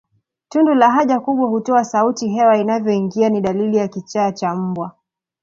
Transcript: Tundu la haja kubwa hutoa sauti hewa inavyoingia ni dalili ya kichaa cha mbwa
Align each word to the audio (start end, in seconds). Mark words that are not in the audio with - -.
Tundu 0.49 0.73
la 0.73 0.91
haja 0.91 1.19
kubwa 1.19 1.49
hutoa 1.49 1.83
sauti 1.85 2.29
hewa 2.29 2.57
inavyoingia 2.57 3.29
ni 3.29 3.41
dalili 3.41 3.77
ya 3.77 3.87
kichaa 3.87 4.31
cha 4.31 4.55
mbwa 4.55 4.95